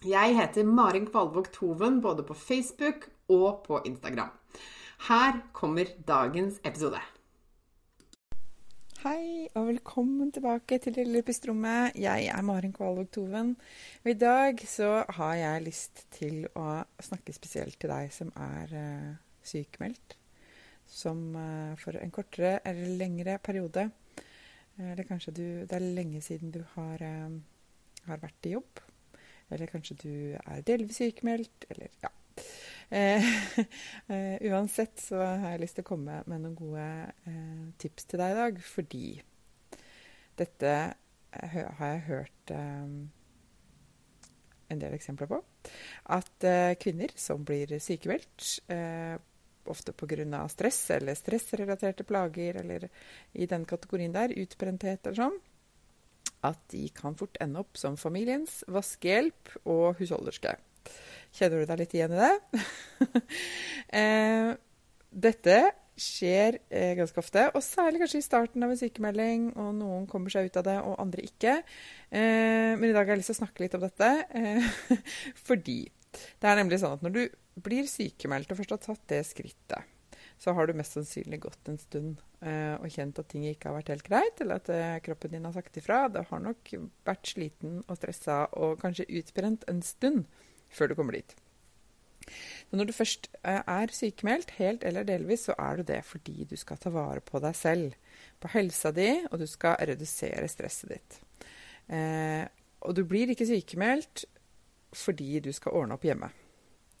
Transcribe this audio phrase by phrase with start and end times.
[0.00, 4.30] Jeg heter Marin Kvalvåg Toven både på Facebook og på Instagram.
[5.10, 7.02] Her kommer dagens episode.
[9.02, 11.92] Hei, og velkommen tilbake til lille pusterommet.
[12.00, 13.52] Jeg er Maren Kvalvåg Toven.
[14.00, 18.72] Og i dag så har jeg lyst til å snakke spesielt til deg som er
[18.72, 20.16] uh, sykemeldt.
[20.88, 23.90] Som uh, for en kortere eller lengre periode
[24.80, 28.80] Eller kanskje du, det er lenge siden du har, uh, har vært i jobb.
[29.50, 32.10] Eller kanskje du er delvis sykemeldt, eller ja.
[32.90, 33.22] Eh,
[34.06, 36.86] eh, uansett så har jeg lyst til å komme med noen gode
[37.30, 39.06] eh, tips til deg i dag, fordi
[40.40, 40.72] dette
[41.30, 43.10] har jeg hørt en
[44.80, 45.38] del eksempler på.
[46.16, 46.46] At
[46.80, 48.56] kvinner som blir sykemeldt,
[49.70, 50.40] ofte pga.
[50.48, 52.88] stress eller stressrelaterte plager, eller
[53.32, 55.38] i den kategorien der, utbrenthet eller sånn,
[56.46, 60.54] at de kan fort ende opp som familiens vaskehjelp og husholderske.
[61.36, 62.64] Kjenner du deg litt igjen i det?
[64.00, 64.50] eh,
[65.10, 65.58] dette
[66.00, 69.50] skjer eh, ganske ofte, og særlig kanskje i starten av en sykemelding.
[69.60, 71.60] og Noen kommer seg ut av det, og andre ikke.
[72.08, 74.10] Eh, men i dag har jeg lyst til å snakke litt om dette.
[75.48, 75.80] Fordi
[76.40, 77.22] det er nemlig sånn at når du
[77.60, 79.96] blir sykemeldt og først har tatt det skrittet,
[80.40, 83.76] så har du mest sannsynlig gått en stund eh, og kjent at ting ikke har
[83.76, 86.06] vært helt greit, eller at eh, kroppen din har sagt ifra.
[86.08, 86.70] Det har nok
[87.04, 90.24] vært sliten og stressa og kanskje utbrent en stund
[90.72, 91.34] før du kommer dit.
[92.70, 96.48] Så når du først eh, er sykemeldt, helt eller delvis, så er du det fordi
[96.48, 97.98] du skal ta vare på deg selv,
[98.40, 101.20] på helsa di, og du skal redusere stresset ditt.
[102.80, 104.24] og du blir ikke sykemeldt
[104.96, 106.30] fordi du skal ordne opp hjemme,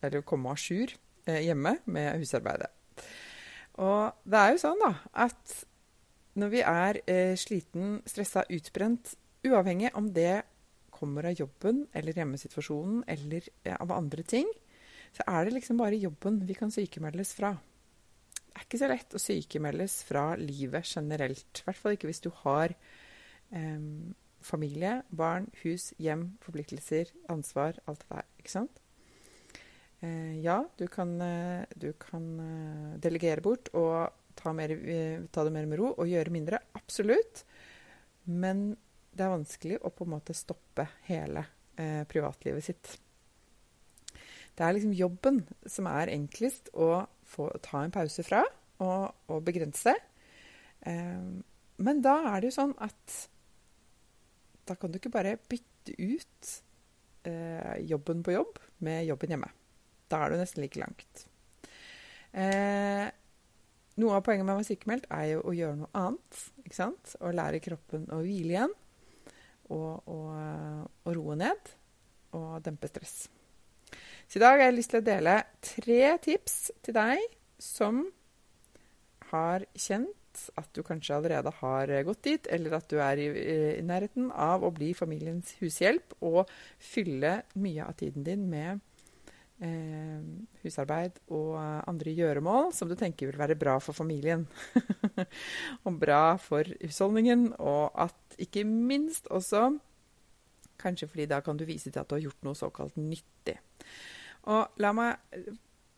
[0.00, 0.94] eller komme à jour
[1.26, 2.70] hjemme med husarbeidet.
[3.82, 4.92] Og det er jo sånn da,
[5.26, 5.56] at
[6.40, 9.14] når vi er eh, sliten, stressa, utbrent,
[9.46, 10.42] uavhengig om det
[10.96, 14.48] kommer av jobben eller hjemmesituasjonen eller eh, av andre ting,
[15.16, 17.54] så er det liksom bare jobben vi kan sykemeldes fra.
[18.46, 21.60] Det er ikke så lett å sykemeldes fra livet generelt.
[21.60, 23.84] I hvert fall ikke hvis du har eh,
[24.44, 28.28] familie, barn, hus, hjem, forpliktelser, ansvar, alt det der.
[28.40, 28.82] Ikke sant?
[30.06, 34.74] Eh, ja, du kan, eh, du kan, eh, delegere bort og ta, mer,
[35.32, 36.60] ta, det mer med ro og gjøre mindre.
[36.78, 37.44] Absolutt.
[38.26, 38.76] Men
[39.16, 41.46] det er vanskelig å på en måte stoppe hele
[41.80, 42.92] eh, privatlivet sitt.
[44.56, 48.42] Det er liksom jobben som er enklest å få, ta en pause fra
[48.84, 49.94] og, og begrense.
[50.86, 51.26] Eh,
[51.76, 53.18] men da er det jo sånn at
[54.66, 56.52] da kan du ikke bare bytte ut
[57.28, 59.52] eh, jobben på jobb med jobben hjemme.
[60.12, 61.26] Da er du nesten like langt.
[62.36, 63.06] Eh,
[63.96, 66.42] noe av poenget med å være sykemeldt er jo å gjøre noe annet.
[66.64, 67.16] ikke sant?
[67.20, 68.76] Å lære kroppen å hvile igjen.
[69.72, 70.28] Og, og,
[71.06, 71.72] og roe ned.
[72.36, 73.24] Og dempe stress.
[74.26, 77.22] Så i dag har jeg lyst til å dele tre tips til deg
[77.62, 78.04] som
[79.30, 80.12] har kjent
[80.60, 83.28] at du kanskje allerede har gått dit, eller at du er i,
[83.78, 86.50] i nærheten av å bli familiens hushjelp og
[86.82, 88.82] fylle mye av tiden din med
[89.64, 90.22] eh,
[90.62, 94.46] husarbeid og andre gjøremål som du tenker vil være bra for familien.
[95.86, 99.76] og bra for husholdningen, og at ikke minst også
[100.76, 103.54] Kanskje fordi da kan du vise til at du har gjort noe såkalt nyttig.
[104.52, 105.46] Og la meg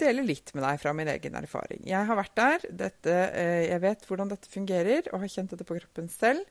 [0.00, 1.82] dele litt med deg fra min egen erfaring.
[1.86, 2.64] Jeg har vært der.
[2.84, 6.42] Dette, eh, jeg vet hvordan dette fungerer og har kjent dette på kroppen selv.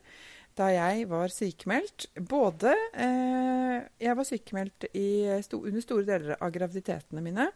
[0.58, 2.08] Da jeg var sykemeldt.
[2.28, 5.08] Både eh, jeg var sykemeldt i,
[5.44, 7.48] sto, under store deler av graviditetene mine,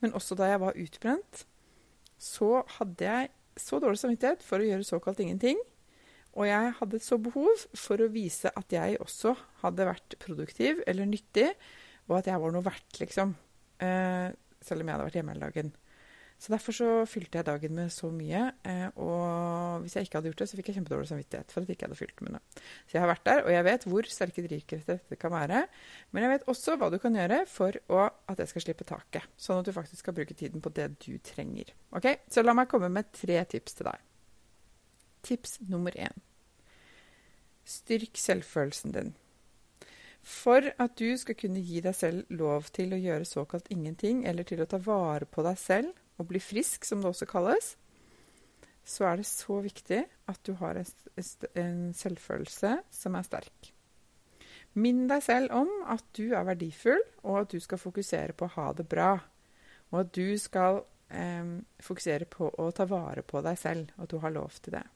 [0.00, 1.44] men også da jeg var utbrent,
[2.20, 5.60] så hadde jeg så dårlig samvittighet for å gjøre såkalt ingenting.
[6.38, 9.34] Og jeg hadde så behov for å vise at jeg også
[9.64, 11.48] hadde vært produktiv eller nyttig,
[12.08, 13.34] og at jeg var noe verdt, liksom.
[13.82, 15.72] Eh, selv om jeg hadde vært hjemme hele dagen.
[16.40, 18.46] Så derfor så fylte jeg dagen med så mye.
[18.64, 21.68] Eh, og hvis jeg ikke hadde gjort det, så fikk jeg kjempedårlig samvittighet for at
[21.68, 22.62] jeg ikke hadde fylt med noe.
[22.88, 25.60] Så jeg har vært der, og jeg vet hvor sterke drivkrefter dette kan være.
[26.16, 29.28] Men jeg vet også hva du kan gjøre for å, at jeg skal slippe taket.
[29.36, 31.74] Sånn at du faktisk skal bruke tiden på det du trenger.
[31.92, 34.08] Ok, Så la meg komme med tre tips til deg.
[35.28, 36.24] Tips nummer én.
[37.68, 39.12] Styrk selvfølelsen din.
[40.24, 44.48] For at du skal kunne gi deg selv lov til å gjøre såkalt ingenting, eller
[44.48, 47.74] til å ta vare på deg selv og bli frisk, som det også kalles,
[48.84, 50.00] så er det så viktig
[50.30, 53.72] at du har en selvfølelse som er sterk.
[54.78, 58.54] Minn deg selv om at du er verdifull, og at du skal fokusere på å
[58.54, 59.16] ha det bra.
[59.90, 64.14] Og at du skal eh, fokusere på å ta vare på deg selv, og at
[64.14, 64.86] du har lov til det.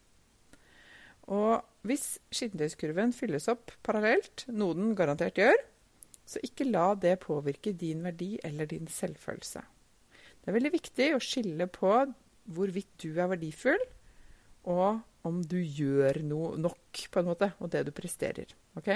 [1.34, 5.56] Og hvis skittentøyskurven fylles opp parallelt, noe den garantert gjør,
[6.24, 9.64] så ikke la det påvirke din verdi eller din selvfølelse.
[10.44, 11.90] Det er veldig viktig å skille på
[12.52, 13.80] hvorvidt du er verdifull,
[14.68, 18.50] og om du gjør noe nok, på en måte, og det du presterer.
[18.76, 18.90] Ok?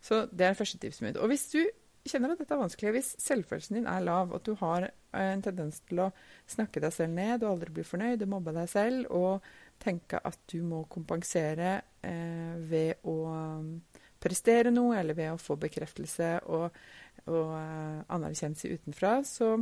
[0.00, 1.18] Så det er første tipset mitt.
[1.20, 1.60] Og hvis du
[2.08, 5.82] kjenner at dette er vanskelig, hvis selvfølelsen din er lav, at du har en tendens
[5.88, 6.10] til å
[6.48, 9.44] snakke deg selv ned og aldri bli fornøyd og mobbe deg selv, og
[9.82, 13.70] tenke at du må kompensere eh, ved å um,
[14.22, 16.78] prestere noe, eller ved å få bekreftelse og,
[17.28, 19.58] og eh, anerkjennelse utenfra, så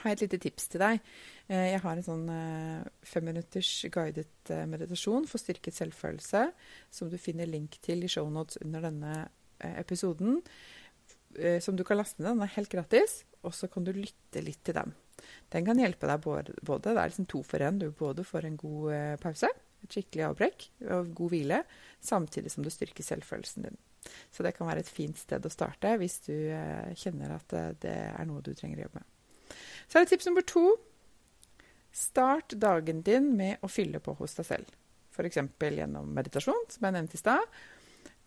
[0.00, 1.00] har jeg et lite tips til deg.
[1.50, 6.46] Eh, jeg har en sånn eh, femminutters guidet eh, meditasjon for styrket selvfølelse,
[6.94, 9.14] som du finner link til i shownotes under denne
[9.60, 10.40] episoden.
[11.62, 12.32] Som du kan laste ned.
[12.32, 14.94] Den er helt gratis, og så kan du lytte litt til den.
[15.52, 17.78] Den kan hjelpe deg både, Det er liksom to for én.
[17.78, 19.50] Du både får en god pause,
[19.84, 20.66] et skikkelig avbrekk
[20.96, 21.60] og god hvile,
[22.02, 23.78] samtidig som du styrker selvfølelsen din.
[24.32, 26.34] Så det kan være et fint sted å starte hvis du
[26.98, 29.10] kjenner at det er noe du trenger å jobbe med.
[29.86, 30.64] Så er det tips nummer to.
[31.90, 34.78] Start dagen din med å fylle på hos deg selv.
[35.10, 35.40] F.eks.
[35.58, 37.60] gjennom meditasjon, som jeg nevnte i stad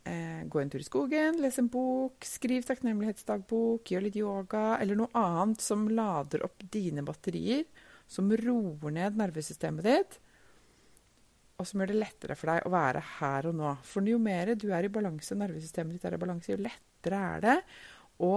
[0.03, 4.99] eh, gå en tur i skogen, lese en bok, skriv takknemlighetsdagbok, gjør litt yoga eller
[4.99, 7.65] noe annet som lader opp dine batterier,
[8.07, 10.19] som roer ned nervesystemet ditt,
[11.59, 13.75] og som gjør det lettere for deg å være her og nå.
[13.87, 17.45] For jo mer du er i balanse, nervesystemet ditt er i balanse, jo lettere er
[17.45, 17.57] det
[18.23, 18.35] å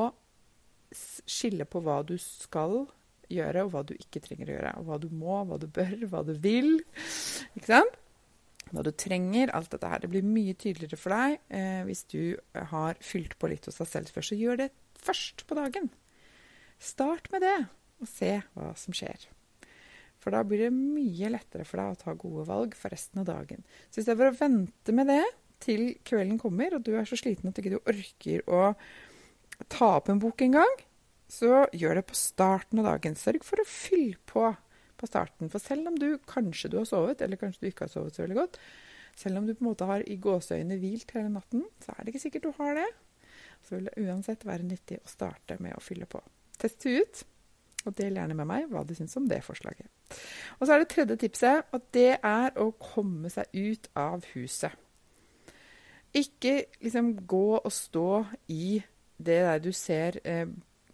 [0.92, 2.84] skille på hva du skal
[3.32, 4.74] gjøre, og hva du ikke trenger å gjøre.
[4.80, 6.76] Og hva du må, hva du bør, hva du vil.
[7.58, 8.02] Ikke sant?
[8.74, 10.02] hva du trenger, alt dette her.
[10.02, 12.20] Det blir mye tydeligere for deg eh, hvis du
[12.72, 14.32] har fylt på litt hos deg selv først.
[14.32, 14.68] Så gjør det
[14.98, 15.90] først på dagen.
[16.82, 17.56] Start med det,
[18.02, 19.28] og se hva som skjer.
[20.20, 23.28] For da blir det mye lettere for deg å ta gode valg for resten av
[23.28, 23.62] dagen.
[23.88, 25.22] Så istedenfor å vente med det
[25.62, 28.72] til kvelden kommer, og du er så sliten at du ikke orker å
[29.72, 30.76] ta opp en bok en gang,
[31.32, 33.16] så gjør det på starten av dagen.
[33.18, 34.52] Sørg for å fylle på
[34.96, 35.50] på starten.
[35.52, 38.24] For selv om du kanskje du har sovet, eller kanskje du ikke har sovet så
[38.24, 38.58] veldig godt,
[39.16, 42.12] selv om du på en måte har i gåseøyne hvilt hele natten, så er det
[42.12, 42.88] ikke sikkert du har det.
[43.66, 46.20] Så vil det uansett være nyttig å starte med å fylle på.
[46.60, 47.22] Test ut,
[47.86, 49.88] og del gjerne med meg hva du syns om det forslaget.
[50.58, 54.74] Og så er det tredje tipset, og det er å komme seg ut av huset.
[56.16, 58.10] Ikke liksom gå og stå
[58.52, 58.78] i
[59.18, 60.48] det der du ser eh,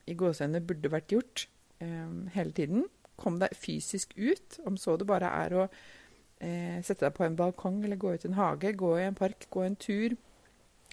[0.07, 1.47] i gåsehendene burde vært gjort
[1.83, 2.87] eh, hele tiden.
[3.19, 7.39] Kom deg fysisk ut, om så det bare er å eh, sette deg på en
[7.39, 10.17] balkong eller gå ut i en hage, gå i en park, gå en tur.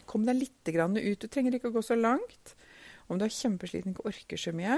[0.10, 1.22] Kom deg litt ut.
[1.22, 2.56] Du trenger ikke å gå så langt.
[3.10, 4.78] Om du er kjempesliten ikke orker så mye,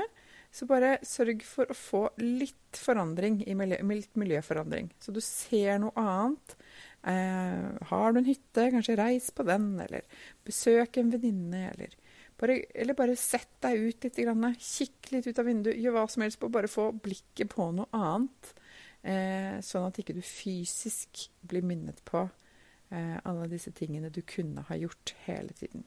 [0.51, 4.89] så bare sørg for å få litt forandring i miljø, litt miljøforandring.
[5.03, 6.55] Så du ser noe annet.
[7.07, 10.03] Eh, har du en hytte, kanskje reis på den, eller
[10.47, 11.95] besøk en venninne, eller
[12.41, 14.19] bare, eller bare sett deg ut litt.
[14.25, 15.79] Grann, kikk litt ut av vinduet.
[15.79, 18.53] Gjør hva som helst på bare få blikket på noe annet.
[19.01, 22.21] Eh, sånn at ikke du fysisk blir minnet på
[22.93, 25.85] eh, alle disse tingene du kunne ha gjort hele tiden.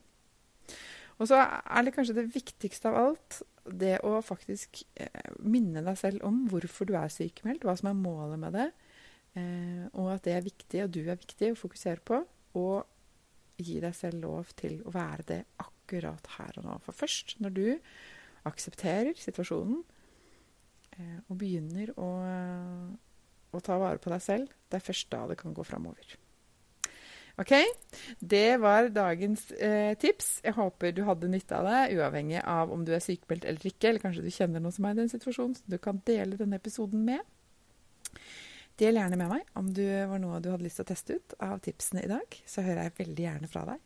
[1.15, 5.99] Og så er det kanskje det viktigste av alt det å faktisk eh, minne deg
[5.99, 8.67] selv om hvorfor du er sykemeldt, hva som er målet med det,
[9.39, 12.19] eh, og at det er viktig, og du er viktig å fokusere på.
[12.59, 16.75] Og gi deg selv lov til å være det akkurat akkurat her og nå.
[16.83, 17.65] For først når du
[18.45, 19.81] aksepterer situasjonen
[20.97, 22.09] eh, og begynner å,
[23.53, 26.17] å, ta vare på deg selv, det er først da det kan gå framover.
[27.35, 27.51] Ok,
[28.23, 30.39] det var dagens eh, tips.
[30.45, 33.89] Jeg håper du hadde nytte av det, uavhengig av om du er sykemeldt eller ikke,
[33.89, 36.61] eller kanskje du kjenner noen som er i den situasjonen, så du kan dele denne
[36.61, 37.25] episoden med.
[38.79, 41.35] Del gjerne med meg om du var noe du hadde lyst til å teste ut
[41.43, 42.39] av tipsene i dag.
[42.47, 43.83] Så hører jeg veldig gjerne fra deg.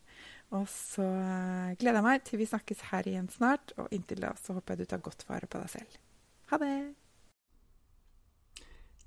[0.50, 3.74] Og så eh, gleder jeg meg til vi snakkes her igjen snart.
[3.78, 6.00] Og inntil da så håper jeg du tar godt vare på deg selv.
[6.50, 6.74] Ha det!